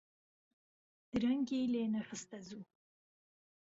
[1.11, 2.63] درەنگی لێ نهخسته زوو